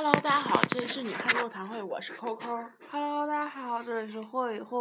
[0.00, 2.56] Hello，大家好，这里是女汉座谈会，我是扣扣。
[2.88, 4.78] Hello，大家好，这里是慧慧。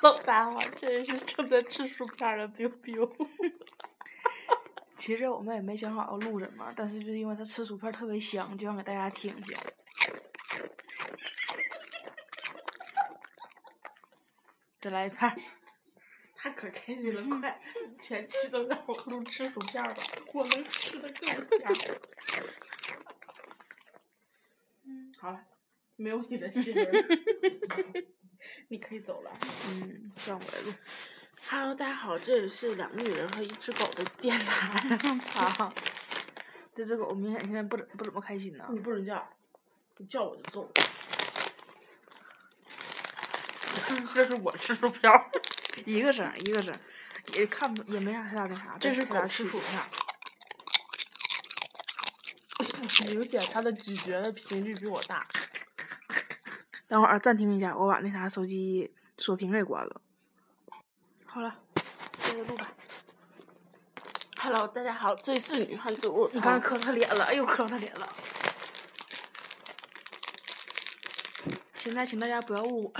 [0.00, 3.12] Hello，大家好，这里是正在吃薯片的 biu biu。
[4.94, 9.56] 其实我们也没想好要录什么，但是就是因为他吃薯片特别香，就想给大家听听。
[14.80, 15.36] 再来一片儿。
[16.40, 17.60] 他可开心了，快，
[18.00, 21.96] 全期都让我录吃薯片儿吧，我能吃的更香。
[24.84, 25.40] 嗯，好了，
[25.96, 26.88] 没有你的戏了，
[28.70, 29.32] 你可以走了。
[29.68, 30.72] 嗯，让我来录。
[31.48, 34.96] Hello，大家好，这里是两个女人和一只狗的电台。
[35.24, 35.74] 操！
[36.72, 38.64] 这只狗明显现在不怎不怎么开心呢。
[38.70, 39.28] 你不准叫，
[39.96, 40.72] 你叫我就揍。
[44.14, 45.30] 这是我吃薯片儿，
[45.86, 46.74] 一个声，一个声，
[47.34, 48.76] 也看不也没啥太大那啥。
[48.78, 49.86] 这是太大狗吃薯片儿。
[53.06, 55.26] 明显他的咀嚼的频率比我大。
[56.86, 60.00] 等会儿暂停一下，我把那啥手机锁屏给关了。
[61.26, 61.54] 好了，
[62.20, 62.72] 接着录吧。
[64.38, 66.08] Hello，大家好，这里是女汉子。
[66.08, 68.16] 我你刚才磕他脸了，哎呦，磕到他脸了。
[71.74, 72.92] 现在请大家不要误，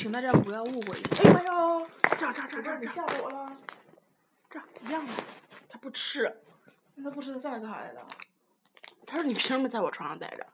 [0.00, 0.96] 请大家不要误会。
[0.96, 1.86] 哎呦哎呦，
[2.18, 3.54] 这样这样这样这样，你吓着我了。
[4.48, 5.12] 这样一样的，
[5.68, 6.34] 他不吃，
[6.94, 8.02] 那他不吃他上来干啥来的？
[9.06, 10.46] 他说你凭什么在我床上待着？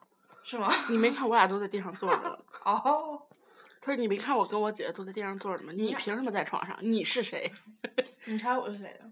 [0.43, 0.69] 是吗？
[0.89, 2.37] 你没看我俩都在地上坐着吗？
[2.65, 3.25] 哦，
[3.79, 5.71] 他说你没看我跟我姐姐都在地上坐着吗？
[5.73, 6.77] 你凭什么在床上？
[6.81, 7.49] 你是谁？
[8.25, 9.09] 你猜我是谁的？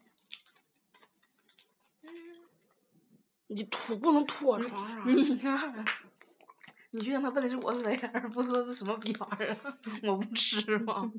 [3.47, 5.07] 你吐不能吐我床上。
[5.07, 5.85] 你看，
[6.95, 9.57] 你就让他问的是我是谁，而不是说是什么逼玩意儿。
[10.09, 11.11] 我不吃吗？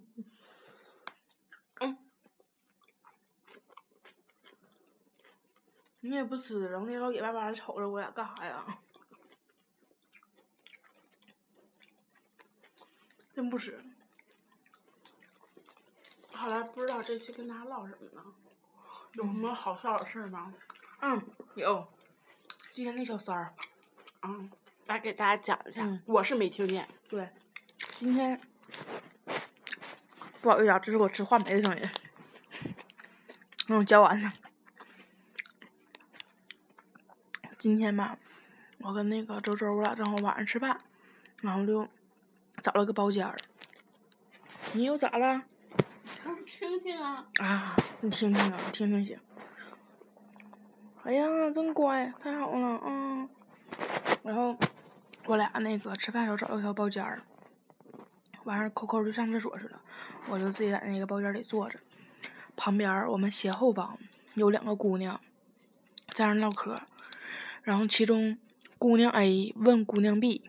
[1.81, 1.95] 嗯。
[6.01, 8.65] 你也不吃，然后那老眼巴巴的瞅着我俩干啥呀？
[13.35, 13.79] 真不吃。
[16.33, 18.25] 好了，不知道这期跟大家唠什么呢？
[19.13, 20.55] 有什么好笑的事儿吗？
[21.03, 21.23] 嗯，
[21.55, 21.87] 有。
[22.73, 23.55] 今天那小三儿，
[24.23, 24.51] 嗯，
[24.87, 25.85] 来给大家讲一下。
[25.85, 26.87] 嗯我是没听见。
[27.09, 27.29] 对，
[27.97, 28.41] 今天
[30.41, 31.89] 不好意思啊，这是我吃话梅的声音。
[33.69, 34.33] 我，嚼完了。
[37.59, 38.17] 今天吧，
[38.79, 40.79] 我跟那个周周，我俩正好晚上吃饭，
[41.43, 41.89] 然后就
[42.63, 43.35] 找了个包间儿。
[44.73, 45.43] 你又咋了？
[46.45, 47.27] 听听啊。
[47.41, 49.19] 啊，你听听啊，听听行。
[51.03, 53.29] 哎呀，真乖，太好了，嗯。
[54.23, 54.57] 然后
[55.27, 57.23] 我俩那个吃饭时候找了条包间儿，
[58.45, 59.81] 完事儿扣扣就上厕所去了，
[60.29, 61.79] 我就自己在那个包间里坐着。
[62.57, 63.99] 旁边我们斜后方
[64.35, 65.21] 有两个姑娘
[66.13, 66.81] 在那唠嗑，
[67.63, 68.39] 然后其中
[68.79, 70.43] 姑娘 A 问姑娘 B：“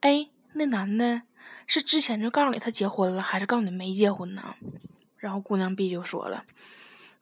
[0.00, 1.22] 哎，那男的
[1.66, 4.54] 是之前就告诉你他结婚了，还是告诉你没结婚呢？”
[5.18, 6.44] 然后姑娘 B 就说了，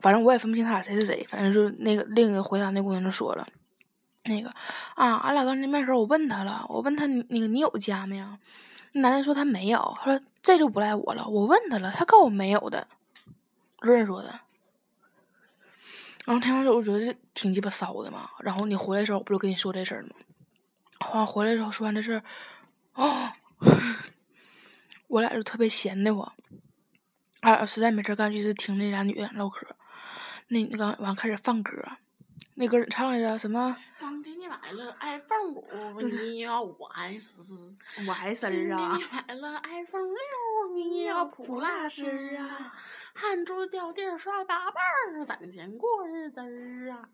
[0.01, 3.49] 反正我也分不清他俩谁是谁，反正就那个另一个回答那姑娘就说了，
[4.27, 4.51] 那个
[4.95, 8.39] 啊，俺俩刚见面时候我问他了，我问他你那个你有家没啊？
[8.93, 12.87] 那男的说他没有，他说这就不赖我了，我问他了，他告诉我没有的，
[13.81, 14.41] 就这人说的。
[16.25, 20.15] 然后听完之后我觉得这挺鸡巴骚的嘛，然后你回来的时候我不就跟你说这事儿了吗？
[21.13, 22.23] 完回来之后说完这事儿，
[22.95, 23.31] 哦，
[25.09, 26.33] 我俩就特别闲的慌。
[27.41, 29.67] 俺俩实在没事儿干，就是听那俩女的唠嗑。
[30.49, 31.71] 那那刚完开始放歌，
[32.55, 33.77] 那歌儿唱来着什么？
[33.99, 42.05] 刚给你买了 iPhone 五，你要五 S，五 S 啊给你买了 iPhone 六，你要普拉斯
[42.37, 42.75] 啊！
[43.15, 44.83] 汗珠掉地儿刷大瓣
[45.15, 47.09] 儿，攒钱过日子儿啊！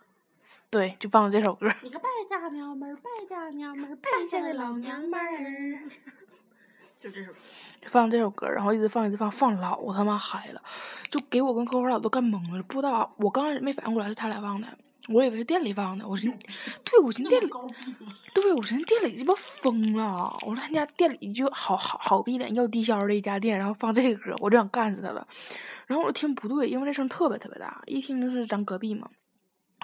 [0.70, 1.72] 对，就放这首歌。
[1.82, 5.90] 你个败家娘们儿，败家娘们儿，败家的老娘们儿。
[7.02, 7.38] 就这首歌。
[7.86, 10.62] 放这首歌，然后一直放一直放，放老他妈嗨了，
[11.10, 14.68] 就给我跟扣扣俩都干懵了，不知道我刚开始没反应过来是他俩放的，
[15.08, 16.30] 我以为是店里放的，我寻，
[16.84, 17.50] 对我寻思店里，
[18.32, 25.26] 对我寻思店里鸡巴疯了，我说他家店里就好好好逼脸要低消的一家店，然后放这个歌，我就想干死他了，
[25.86, 29.10] 然后我听不对，因为这声特别特别大，一听就是咱隔壁嘛，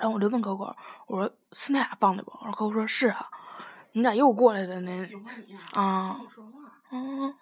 [0.00, 0.72] 然后我就问扣扣，
[1.08, 2.30] 我说是那俩放的不？
[2.42, 3.26] 然后扣扣说是啊，
[3.90, 4.92] 你咋又过来了呢？
[5.72, 6.20] 啊！
[6.90, 7.34] 啊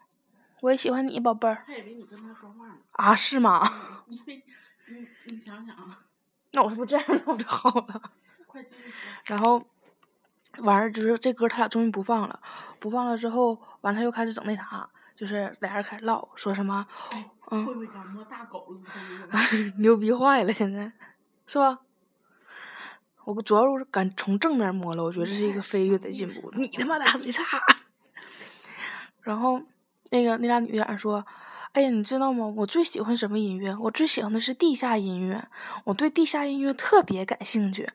[0.61, 1.63] 我也喜欢你，宝贝儿。
[1.67, 2.75] 他以为你跟他说话呢。
[2.93, 3.63] 啊，是吗？
[4.09, 4.43] 因为
[4.89, 5.99] 你你想想啊，
[6.53, 8.03] 那我是不是这样弄就好了？
[8.47, 8.97] 快继续说。
[9.27, 9.63] 然后
[10.59, 12.41] 完事儿就是这歌他俩终于不放了，
[12.81, 18.75] 不放了之后，完他又开始整那啥，就是俩人开始唠，说什么哎，嗯会不会感冒大狗
[19.79, 20.91] 牛逼坏了，现在
[21.47, 21.81] 是吧？
[23.25, 26.51] 我主要是敢从正面摸了，我觉得这是一个飞跃的进步。
[26.57, 27.45] 你他妈大嘴叉！
[29.27, 29.61] 然后
[30.11, 31.27] 那个那俩女的说
[31.75, 32.47] ：“哎呀，你知道吗？
[32.57, 33.77] 我最喜欢什么音乐？
[33.77, 35.45] 我最喜欢的是地下音乐，
[35.83, 37.89] 我对地下音乐特别感兴趣。”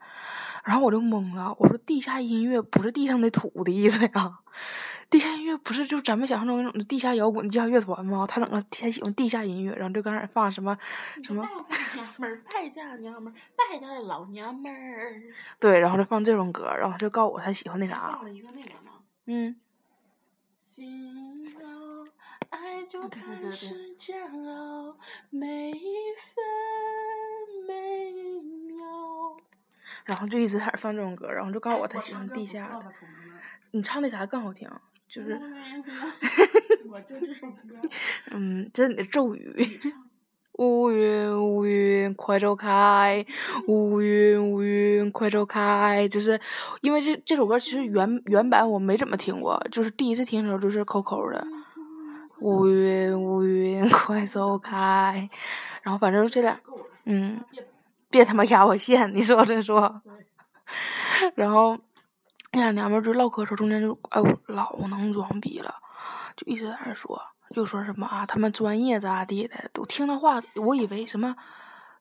[0.66, 4.40] 然后我就懵了，我说：“地下音乐不是地上的土的意思呀？
[5.10, 8.28] 地下音乐不是就咱们想象中那种地下摇滚、地下乐团吗？
[8.28, 10.78] 他整个他喜欢地下音乐，然后就刚开始放什么
[11.24, 15.22] 什么。”败家娘们儿，败家娘们儿，败家的老娘们儿。
[15.60, 18.92] 对，然后就放这种歌，然后就告诉我他喜欢那啥放，了一个那个吗？
[19.26, 19.56] 嗯，
[20.74, 22.08] 心熬，
[22.50, 24.98] 爱就开始煎熬，
[25.30, 29.36] 每一分每一秒。
[30.06, 32.86] 然后就一直开始放这种歌，然后就告诉我他喜欢地下的。
[33.72, 34.72] 你唱那啥更好听，
[35.10, 35.38] 就是
[36.90, 37.82] 我就这首歌。
[38.28, 39.54] 嗯，这是你的咒语。
[40.62, 43.26] 乌云乌云快走开，
[43.68, 46.40] 乌云乌云快走开，就是
[46.82, 51.44] 因为这这首歌其实原原版我没怎么听过，就是第一次听的时候就是 Coco 的。
[52.42, 55.30] 乌云乌云快走开，
[55.82, 56.60] 然后反正这俩，
[57.06, 57.40] 嗯，
[58.10, 60.02] 别他妈压我线，你说这说。
[61.36, 61.78] 然后
[62.54, 65.74] 那俩娘们儿就唠嗑的时候，中间就哎我老能装逼了，
[66.36, 67.20] 就一直在那说，
[67.54, 71.36] 就说什么啊他们专业咋地的，都听那话，我以为什么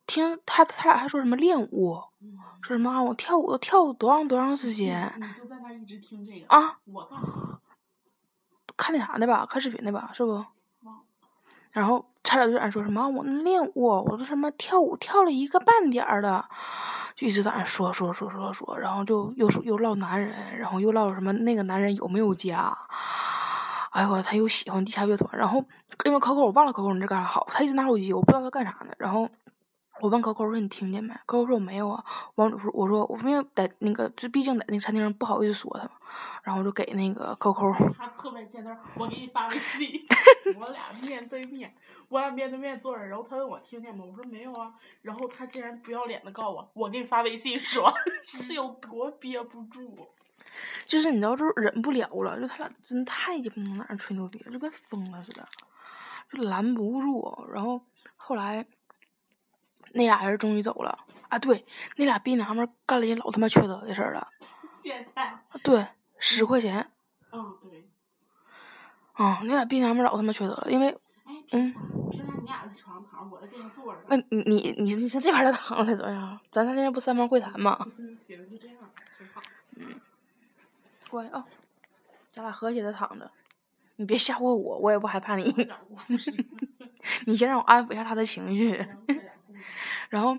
[0.07, 2.01] 听他他俩还说什么练舞，
[2.63, 6.47] 说什么啊我跳舞都跳多长多长时间你就在那一直听这个。
[6.49, 7.27] 啊，我干啥？
[8.77, 10.45] 看那啥的吧，看视频的吧，是不？
[11.71, 16.45] 然后他俩就在那说什么，我那练舞，我都什么跳舞跳了一个半点儿的，
[17.15, 22.77] 就一直在那说说说说说，然后就又说又唠男人，然后又唠什么那个男人有没有家，
[23.91, 25.65] 哎呦我他又喜欢地下乐团，然后
[26.05, 29.29] 因为 Coco 我忘了 Coco 你这干啥好，他一直拿手机，我不知道他干啥呢，然后。
[30.03, 32.03] 我问 Coco 说你听见没？Coco 说我没有啊。
[32.37, 35.91] 王主说我说我因为在那个就毕竟在那个餐厅上不好意思说他嘛，
[36.43, 40.03] 然后我就给那个 Coco 他特别欠揍，我给你发微信，
[40.59, 41.75] 我俩面对面，
[42.09, 44.03] 我俩面对面坐着，然后他问我听见吗？
[44.09, 44.73] 我说没有啊，
[45.03, 47.93] 然后他竟然不要脸的告我，我给你发微信说
[48.25, 50.09] 是有多憋不住。
[50.87, 55.47] 就是你知道，就是忍不了了，就他俩真太鸡巴能在那吹牛逼了，就跟疯了似的，
[56.33, 57.49] 就拦不住。
[57.53, 57.81] 然后
[58.17, 58.67] 后来
[59.93, 60.99] 那俩人终于走了
[61.29, 61.65] 啊，对，
[61.97, 64.29] 那俩逼娘们儿干了一老他妈缺德的事儿了，
[64.81, 65.87] 现在，啊对，
[66.19, 66.91] 十块钱
[67.33, 67.89] 嗯对，
[69.13, 70.89] 啊，那俩逼娘们儿老他妈缺德了，因为
[71.25, 71.73] 哎，嗯，
[72.11, 74.01] 平常你俩在床上躺着，我在地上坐着。
[74.09, 76.41] 那你你你你上这边儿来躺着怎么样？
[76.51, 77.79] 咱仨现在不三方会谈吗？
[77.99, 78.77] 嗯，行，就这样，
[79.17, 79.41] 挺好。
[81.11, 81.45] 乖啊、
[82.33, 83.31] 咱俩和谐的躺着，
[83.97, 85.55] 你别吓唬我，我也不害怕你。
[87.27, 88.79] 你先让我安抚一下他的情绪。
[90.09, 90.37] 然后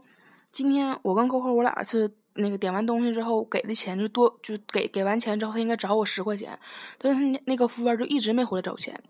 [0.51, 6.58] 今天我跟扣扣我俩是那个点完东西之后给的钱就多，就给给完钱之后他应该找我十块钱，
[6.98, 9.01] 但是那个服务员就一直没回来找钱，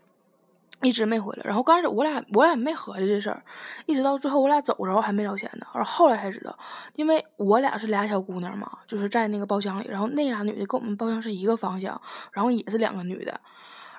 [0.82, 1.42] 一直没回来。
[1.44, 3.42] 然后刚开始我俩我俩没合计这事儿，
[3.86, 5.66] 一直到最后我俩走着还没找钱呢。
[5.74, 6.58] 然后后来才知道，
[6.94, 12.00] 因为我俩是俩小姑娘嘛，就是在那个包厢里，然后那俩女的跟我们包厢是一个方向，
[12.32, 13.40] 然后也是两个女的。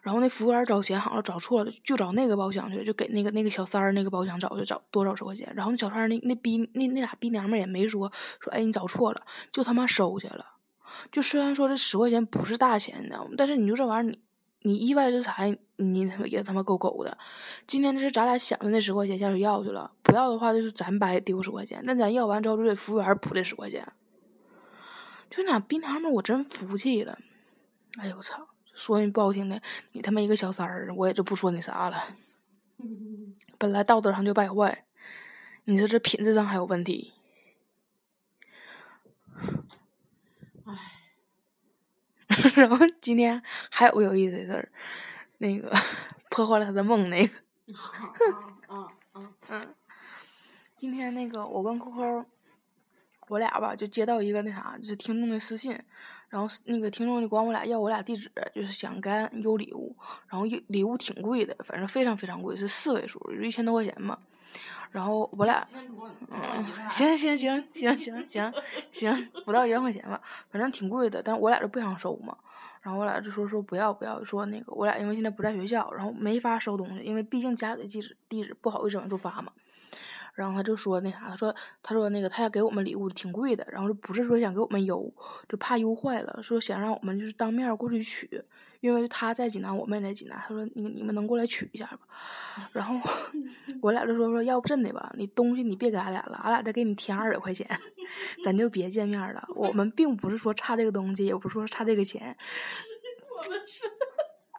[0.02, 5.50] 然后那服务员找钱好像找错了，就找那个包厢去了，就给那个那个小三儿那个包厢找，就找多找十块钱。
[5.56, 8.12] 然后那小三儿那那逼那那俩逼娘们儿也没说
[8.42, 10.46] 说，哎你找错了，就他妈收去了。
[11.10, 13.32] 就虽然说这十块钱不是大钱，你知道吗？
[13.38, 14.20] 但是你就这玩意儿，你
[14.64, 17.18] 你意外之财，你他妈也他妈够狗的。
[17.68, 23.88] 今天这是咱俩想的那十块钱下去要去了，不要的话就是咱白丢十块钱，那咱要完之后就得服务员补这十块钱。
[25.30, 27.18] 就那俩逼娘们儿，我真服气了。
[27.98, 28.48] 哎呦我操！
[28.74, 32.16] 说句不好听的，你他妈一个小三儿，我也就不说你啥了。
[33.60, 34.86] 本来道德上就败坏，
[35.66, 37.14] 你说这品质上还有问题。
[42.56, 44.70] 然后今天还有个有意思的事儿，
[45.38, 45.72] 那个
[46.30, 47.34] 破坏了他的梦那个。
[48.68, 49.66] 啊啊啊！
[50.76, 52.26] 今天那个我跟扣扣，
[53.30, 55.80] 我俩吧就接到一个那啥，就是听众的私信，
[56.30, 59.96] 然后那个听众就管我俩要我俩地址，就是想给俺邮礼物，
[60.28, 64.20] 然后邮礼物挺贵的，反正非常非常贵，是四位数，就一千多块钱嘛。
[64.94, 65.62] 然后我俩，
[66.30, 68.54] 嗯，行行行行行行
[68.92, 72.38] 行，不到一万块钱吧，反正挺贵的，但我俩就不想收嘛。
[72.82, 79.52] 然后我俩就说说不要不要，说那个我俩因为现在不在学校，然后没法收东西，因为毕竟家里的地址地址不好意思往出发嘛。
[80.36, 85.12] 然后他就说那啥，他说他说那个他要给我们礼物挺贵的，然后就不是说想给我们邮，
[85.48, 88.44] 就怕邮坏了，说想让我们就是当面过去取，
[88.84, 90.38] 因为他在济南，我妹在济南。
[90.46, 92.00] 他说你你们能过来取一下吧？
[92.74, 93.00] 然后
[93.82, 97.66] 我俩就说说要不真的吧，你东西你别给俺俩了，俺俩再给你添二百块钱，
[98.44, 99.48] 咱就别见面了。
[99.56, 102.36] 我们并不是说差这个东西，也不是说差这个钱。
[103.38, 103.86] 我们是，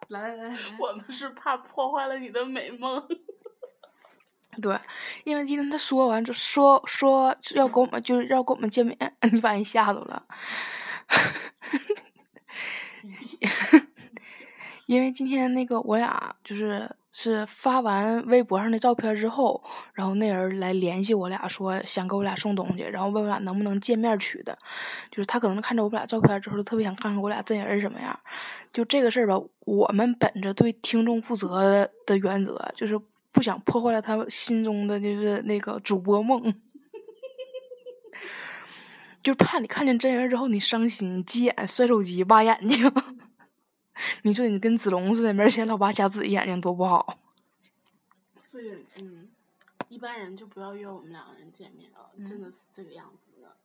[0.07, 3.07] 来来来，我们是怕破坏了你的美梦。
[4.59, 4.75] 对，
[5.23, 8.97] 因为今天他说完就说说要跟我们就是要跟我们见面，
[9.31, 10.25] 你把人吓着了。
[14.85, 19.63] 因为今天那个我俩就是是发完微博上的照片之后，
[19.93, 24.57] 然后那人来联系我俩说想给我俩送东西，然后问我俩能不能见面取的，
[25.09, 28.17] 就是他可能看着我们俩照片之后，特别想看看我俩真人什么样。
[28.73, 32.99] 就这个事儿吧，我们本着对听众负责的原则，就是
[33.31, 36.53] 不想破坏了他心中的就是那个主播梦，
[39.23, 42.91] 就怕你看见真人之后你伤心、急眼、摔手机、挖眼睛。
[44.23, 47.19] 你说你跟子龙似的，没钱老爸瞎自己眼睛多不好。
[48.41, 49.27] 所以，嗯，
[49.89, 53.55] 一般人就不要约我们两个人见面了，真的是这个样子的。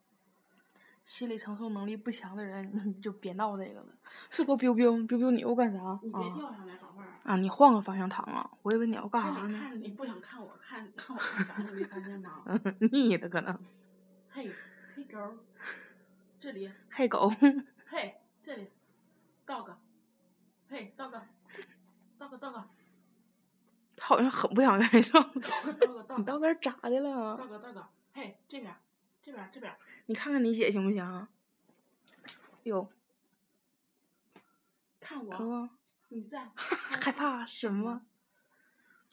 [1.04, 3.86] 心理承受能力不强的人，你 就别闹这个了。
[4.30, 5.98] 是不 biu biu biu biu 你又干啥？
[6.02, 7.08] 你别啊掉下来，宝贝儿。
[7.24, 7.36] 啊！
[7.36, 8.48] 你换个方向躺啊！
[8.62, 9.52] 我以为你要干啥呢？
[9.52, 11.62] 着看着你不想看我看看我干啥？
[11.62, 12.44] 你没发现吗？
[12.92, 13.58] 腻的可能。
[14.28, 14.52] 嘿，
[14.94, 15.18] 嘿狗，
[16.38, 17.28] 这里，嘿狗，
[17.86, 18.68] 嘿，这里
[19.46, 19.74] ，dog，
[20.70, 22.64] 嘿，dog，dog dog
[23.96, 25.20] 他好像很不想跟你上。
[25.32, 25.40] dog
[25.76, 28.72] dog 你 dog 到底咋的了？dog dog，嘿，这边，
[29.20, 31.26] 这边，这边，你看看你姐行不行？
[32.62, 32.88] 哟，
[35.00, 35.70] 看我，哥，
[36.10, 38.02] 你在 害怕什么？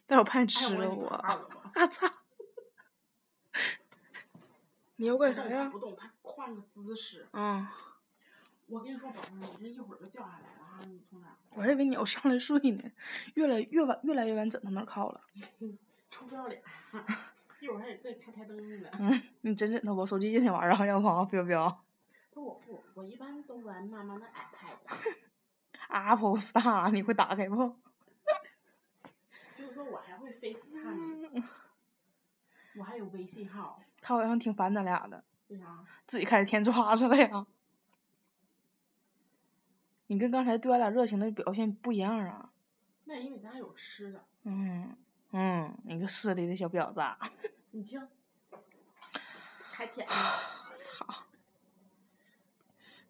[0.05, 1.09] 但是我怕你吃了我。
[1.09, 2.07] 怕了吗啊操！
[4.97, 6.11] 你要干啥呀不动它不？
[6.11, 7.27] 动，它换个姿势。
[7.33, 7.67] 嗯，
[8.67, 10.85] 我跟你说，宝贝儿，你这一会儿就掉下来了哈！
[10.85, 11.27] 你从哪？
[11.55, 12.91] 我还以为你要上来睡呢，
[13.33, 15.21] 越来越晚越来越往枕头那儿靠了。
[16.09, 16.61] 臭不要脸！
[17.59, 18.89] 一会儿还得给你开台灯呢。
[18.99, 20.05] 嗯，你枕枕头吧？
[20.05, 21.25] 手机今天晚上要吗？
[21.25, 21.83] 不要不要
[22.31, 25.15] 不，我不，我一般都玩妈妈的 iPad。？
[25.89, 27.75] Apple Star，你会打开不？
[29.57, 31.43] 就是说我还会 FaceTime，嗯，
[32.77, 33.81] 我还有微信号。
[34.01, 35.83] 他好像挺烦咱俩的，为啥？
[36.05, 37.45] 自己开始添抓子了呀。
[40.07, 42.49] 你跟刚才对俺俩热情的表现不一样啊。
[43.05, 44.23] 那因为咱有吃的。
[44.43, 44.95] 嗯
[45.31, 46.99] 嗯，你个势利的小婊子！
[47.01, 47.17] 啊
[47.71, 48.01] 你听，
[49.71, 50.13] 还舔呢。
[50.81, 51.05] 操！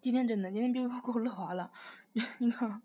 [0.01, 1.71] 今天真的，今天别给我乐完了。
[2.39, 2.81] 你看，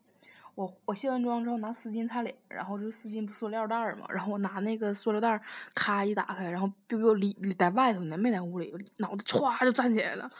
[0.54, 5.40] 我我卸完妆之后拿丝巾擦脸，然后就是丝巾不塑料袋儿嘛，然后我拿那个塑料袋儿
[5.74, 10.30] 咔一打开，然后 biu biu 里里在外头呢，没在屋里，脑袋歘就站起来了，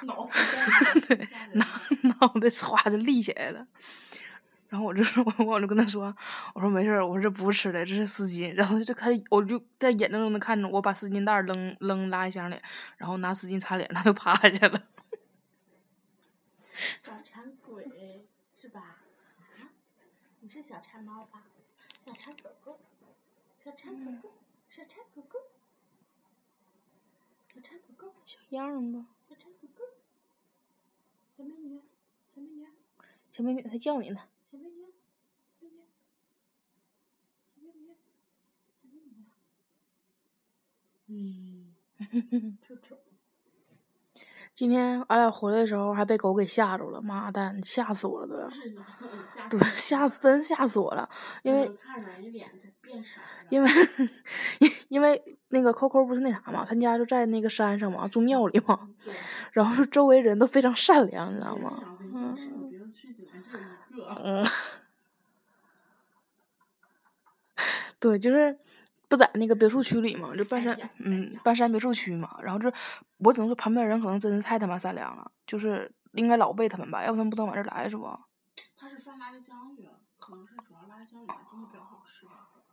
[0.04, 1.66] 脑子在 对，脑
[2.02, 3.66] 脑袋唰就立起来了。
[4.68, 6.14] 然后我就说，我 我就跟他说，
[6.54, 8.52] 我说没事儿，我说这不是吃的，这是丝巾。
[8.54, 12.60] 然后就他，我就在眼睁睁的看着我把丝巾袋扔扔垃圾箱里，
[12.96, 14.82] 然后拿丝巾擦脸，他就趴下了。
[17.00, 18.80] 小馋鬼是吧？
[19.38, 19.70] 啊，
[20.40, 21.44] 你是小馋猫吧？
[22.04, 22.78] 小馋狗狗，
[23.64, 24.34] 小馋狗狗，
[24.68, 25.38] 小馋狗狗，
[27.54, 29.15] 小馋狗狗，小样儿吧，小馋狗狗，小
[31.48, 31.80] 美女，
[32.34, 32.66] 小美女，
[33.30, 34.20] 小美女她叫你呢。
[34.44, 34.84] 小美女，
[35.60, 35.82] 小美女，
[37.54, 37.94] 小美女，
[38.82, 39.24] 小美女。
[41.08, 43.05] 嗯，臭臭。
[44.56, 48.48] 今天俺俩回来的时候还被狗给吓着了，妈蛋，吓死我了都要。
[49.50, 51.08] 对，吓死真吓死我了，
[51.42, 51.70] 因为。
[53.48, 53.70] 因为
[54.58, 58.88] 因因为那个 Coco 不是那啥嘛，他家就在那个山上嘛，住庙里嘛，
[59.52, 61.80] 然后是周围人都非常善良，你知道吗？
[61.80, 64.20] 想跟你说，别人去济南就一个。
[64.24, 64.44] 嗯，
[68.00, 68.56] 对，就是
[69.08, 72.36] 不在那个别墅区里嘛，就半山嗯，半山别墅区嘛。
[72.42, 72.72] 然后就
[73.18, 78.04] 我只能说旁边人可能真是太他妈善良了，就是应该老辈他们吧，要不他们不能往这儿来是不？
[78.76, 82.32] 他是放垃圾箱里了，可能是主要垃圾箱里的东西比较好吃吧，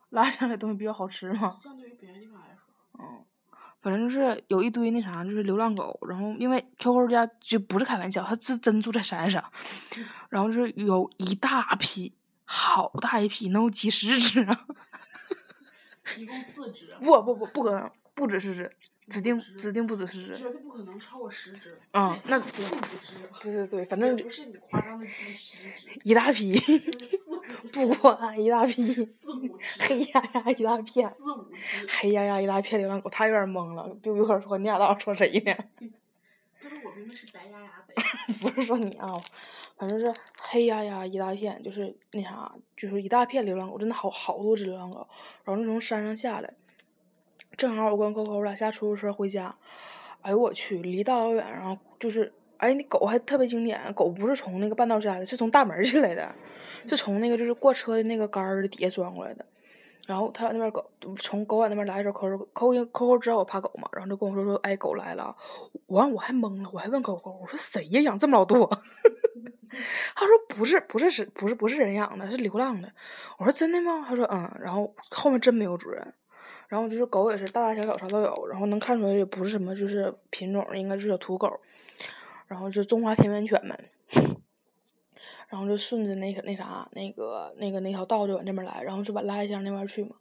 [0.10, 1.52] 拉下来东西比较好吃嘛。
[1.52, 2.74] 相对于别的地方来说。
[3.00, 3.26] 嗯，
[3.82, 6.00] 反正就是有一堆那啥，就是流浪狗。
[6.08, 9.44] 然后因为 QQ 家就不是开玩笑，他是真住在山上，
[10.30, 12.14] 然后就是有一大批，
[12.46, 14.66] 好大一批，能有几十只啊！
[16.18, 18.72] 一共四只，不不不，不可能，不止四只，
[19.08, 20.34] 指定指定不止四只。
[20.34, 21.78] 绝对不可能超过十只。
[21.92, 23.16] 嗯那 四五只。
[23.42, 26.54] 对对对，反正不是你夸张的几十只， 一大批。
[27.72, 29.58] 不管一大批，四五。
[29.80, 31.46] 黑压压一大片，四五。
[31.88, 35.56] 黑压压一大片流浪狗，他有点懵了，就有点说你俩到底说谁呢？
[36.74, 37.94] 不是我明明是白压压的。
[38.42, 39.22] 不是说你啊，
[39.78, 40.12] 反正是
[40.42, 45.08] 黑压压一大片，就是那啥，就是一大片流浪狗，真的好好多只流浪狗，
[45.44, 46.54] 然后就从山上下来，
[47.56, 49.56] 正好我跟扣扣俩下出租车回家，
[50.22, 56.34] 哎呦我去，离大老远，然后就是，哎，那狗还特别经典，狗不是从那个半道下来的，是从大门儿进来的，
[56.88, 59.46] 是从那个就是过车的那个杆儿的底下钻过来的。
[60.08, 60.86] 然后他那边狗
[61.18, 65.36] 从狗碗那边来的时候，扣扣扣扣扣知道我怕狗嘛，然后就跟我说说，哎，狗来了。
[65.88, 68.68] 完我还懵了，我还问扣扣，我说谁呀养这么老多？
[70.16, 72.92] 他说不是不是是不是不是人养的，是流浪的。
[73.38, 74.06] 我说真的吗？
[74.08, 74.52] 他说嗯。
[74.60, 76.14] 然后后面真没有主人，
[76.68, 81.60] 然后就是狗也是大大小小啥都有，然后能看出来也不是什么就是品种，应该就是小土狗，
[82.48, 83.78] 然后就中华田园犬们。
[85.54, 90.16] 然后就顺着那个那啥那个那个那条道就往这边来，然后就往拉箱那边去嘛。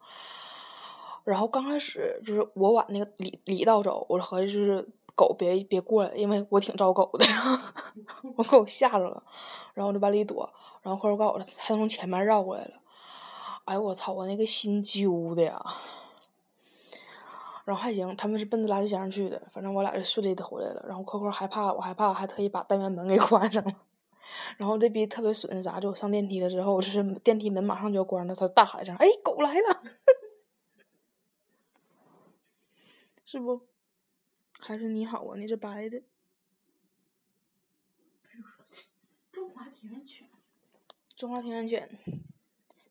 [1.24, 7.24] 然后刚开始就是我往那个里里道走，我合计就是狗别别过来，因为我挺招狗的，
[8.36, 9.22] 我给我吓着了，
[9.72, 10.46] 然后我就往里躲，
[10.82, 12.74] 然后后来告诉我他从前面绕过来了，
[13.64, 15.64] 哎我操，我那个心揪的呀！
[17.64, 20.84] 然后还行，他们是奔着垃圾箱去的，反正我俩就顺利的回来了。
[20.86, 23.72] 然后扣扣害怕，我害怕，还特意把单元门给 关上了。
[24.56, 29.82] 然后这逼特别损啥，就我上电梯了之后，就是电梯门马上就要关了，他大喊一声：“哎，狗来了！”
[33.24, 33.66] 是不？
[34.58, 35.36] 还是你好啊？
[35.36, 36.02] 你是白的。
[39.30, 40.28] 中华田园犬。
[41.16, 41.88] 中华田园犬，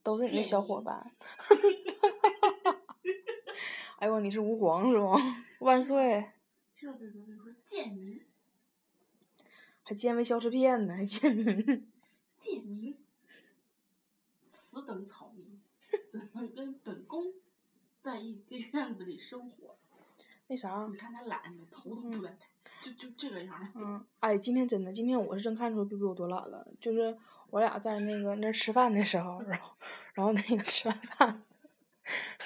[0.01, 1.11] 都是你的小伙伴。
[4.00, 5.15] 哎呦，你是吾皇是不？
[5.59, 6.31] 万岁！
[9.91, 11.85] 还健胃消食片呢，还贱民。
[12.37, 12.95] 贱民，
[14.49, 15.61] 此等草民，
[16.07, 17.33] 怎能跟本宫
[17.99, 19.75] 在一个院子里生活？
[20.47, 22.47] 那啥你，看他懒的，头都不带抬，
[22.81, 23.69] 就就这个样儿。
[23.75, 26.65] 嗯，哎，今天真的，今天我是真看出 B B 有多懒了。
[26.79, 27.17] 就是
[27.49, 29.75] 我俩在那个那儿吃饭的时候，然后
[30.13, 31.43] 然后那个吃完饭，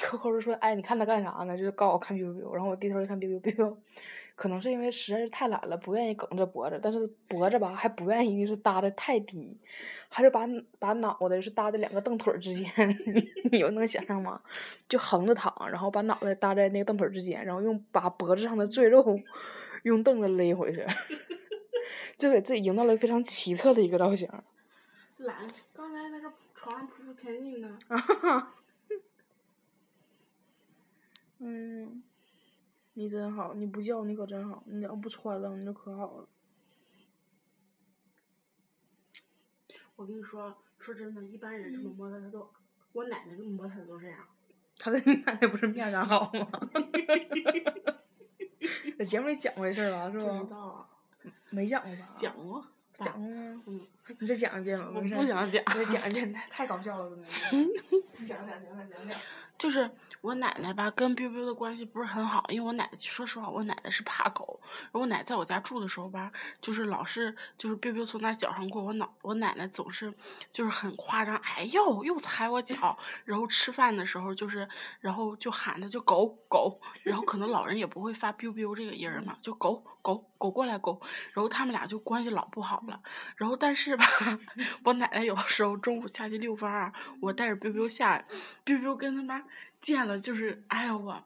[0.03, 3.75] 扣扣就说：“哎，你看他干啥呢？”就是告我看 biu biu，然后我低头一看 biu biu biu，
[4.35, 9.57] 可能是因为实在是太懒了，不愿意梗着脖子，但是脖子吧还不愿意就是搭的太低，
[10.09, 10.45] 还是把
[10.77, 12.69] 把脑袋是搭在两个凳腿之间，
[13.07, 14.41] 你你有能想象吗？
[14.89, 19.19] 就横着躺，然后把脑袋搭在那个凳腿之间，然后用把脖子上的赘肉
[19.83, 20.85] 用凳子勒回去，
[22.17, 24.29] 就给自己营造了非常奇特的一个造型。
[25.17, 27.77] 懒，刚才那个床上匍匐前进呢。
[31.39, 32.03] 嗯，
[32.93, 36.27] 你真好，你不叫你可真好，你要不穿了你就可好了。
[39.95, 42.49] 我跟你说，说真的，一般人这么摸他，他都，
[42.93, 44.19] 我奶奶这么摸他都这样。
[44.77, 46.47] 他跟你奶奶不是面上好吗？
[48.97, 50.43] 在节目里讲过这事儿吧，是不知吧？
[50.49, 50.89] 道啊，
[51.51, 52.13] 没讲过吧？
[52.17, 52.65] 讲过。
[52.93, 53.63] 讲过吗？
[53.67, 53.81] 嗯，
[54.19, 54.89] 你再讲一遍吧。
[54.93, 55.45] 我不想讲。
[55.47, 57.27] 你再讲一遍，太太搞笑了，真的。
[58.19, 59.19] 你讲讲讲讲讲讲。
[59.57, 59.89] 就是
[60.21, 64.59] 我奶奶吧，跟彪彪的关系不是很好，因为我奶奶说实话，我奶奶是怕狗。
[64.83, 70.13] 然后我奶在我家住的时候吧，就是老是就是彪彪从那脚上过，我脑我奶奶总是
[70.51, 72.97] 就是很夸张，哎呦又踩我脚。
[73.23, 74.67] 然后吃饭的时候就是，
[74.99, 80.99] 然后就喊他就狗狗，然后可能老人也不会发彪彪这个音儿嘛，就狗狗狗过来狗。
[81.33, 82.99] 然后他们俩就关系老不好了。
[83.35, 84.05] 然后但是吧，
[84.83, 86.91] 我奶奶有的时候中午下去遛弯儿，
[87.21, 88.25] 我带着彪彪下来
[88.65, 89.44] ，biu biu 跟他妈
[89.81, 91.23] 见了就是，哎呀我。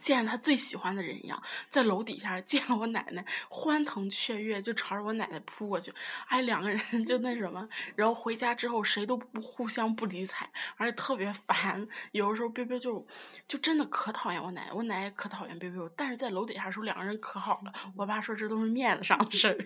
[0.00, 5.92] 见了他最喜欢的人一样，在楼底下见了我奶奶，欢腾雀跃，就朝着我奶奶扑过去，
[6.28, 11.84] 哎，两个人 就那什么，然后回家之后谁都不互相不理睬，而且特别烦。
[12.12, 13.04] 有的时候 biu biu 就
[13.48, 17.72] 就真的可讨厌我奶奶，我奶奶也可讨厌 biu biu，但是在楼底下的时候两个人可好了。
[17.96, 19.58] 我爸说这都是面子上的事儿，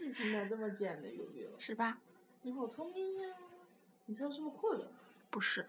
[0.00, 1.46] 你咋这么贱的，悠悠？
[1.60, 1.98] 是吧？
[2.40, 3.28] 你好聪明呀！
[4.06, 4.90] 你是不是困了？
[5.28, 5.68] 不是，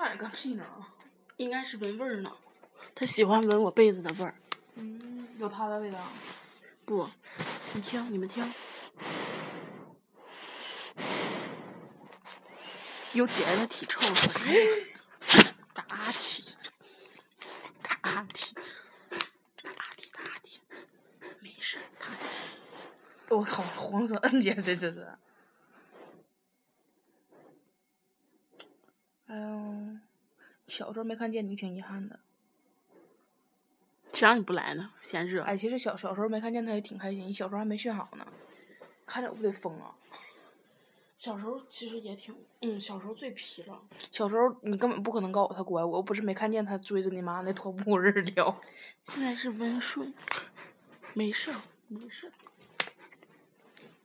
[0.00, 0.64] 那你个屁呢？
[1.36, 2.32] 应该是闻味儿呢，
[2.94, 4.34] 他喜欢闻我被子的味儿。
[4.76, 5.98] 嗯，有他的味道。
[6.86, 7.06] 不，
[7.74, 8.42] 你听，你们听，
[13.12, 14.28] 有姐姐的体臭是
[15.74, 15.84] 吧？
[15.86, 16.56] 打体，
[17.82, 18.54] 打体，
[19.10, 20.60] 打体，打体，
[21.40, 22.22] 没事儿，打体。
[23.28, 25.06] 我靠，黄色摁 姐这这是。
[29.26, 29.69] 哎呦，
[30.70, 32.20] 小时候没看见你挺遗憾的。
[34.12, 34.92] 谁让你不来呢？
[35.00, 35.42] 嫌热。
[35.42, 38.26] 哎，其实小小时候没看见他也挺开心，你小时候还没训好呢，
[39.04, 39.94] 看着我不得疯啊！
[41.16, 43.82] 小时候其实也挺，嗯，小时候最皮了。
[44.10, 48.60] 小时候你根本不可能告诉他乖，我又不是没看见他追着你妈那拖布日聊。
[49.06, 50.14] 现在是温顺，
[51.14, 52.32] 没事儿，没事儿。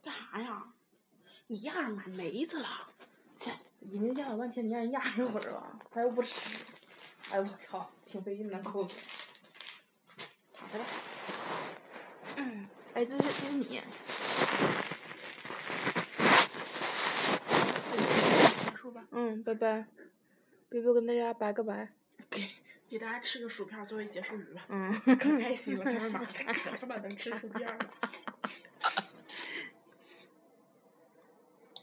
[0.04, 0.74] 干啥呀？
[1.48, 2.68] 你压着满梅子了，
[3.38, 3.52] 切！
[3.80, 6.58] 人家压了半天，你让人压一会儿吧，他又不吃。
[7.32, 8.88] 哎我操，挺费劲的抠。
[10.54, 10.86] 躺下吧。
[12.38, 13.82] 嗯，哎，这是这是你。
[18.64, 19.06] 结束吧。
[19.12, 19.86] 嗯，拜拜。
[20.70, 21.90] 贝贝跟大家拜个拜。
[22.30, 22.50] 给
[22.88, 24.66] 给大家吃个薯片作为结束语吧。
[24.70, 24.92] 嗯。
[25.06, 27.80] 可 开心了，他妈可他妈能吃薯片了。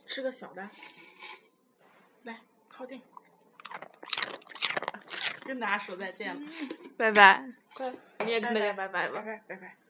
[0.06, 0.68] 吃个小的。
[2.72, 3.02] 来，靠近。
[5.44, 6.40] 跟大家说再见了。
[6.96, 7.44] 拜拜。
[7.74, 7.92] 快，
[8.24, 9.20] 你也跟大家拜拜吧。
[9.20, 9.81] 拜拜拜拜。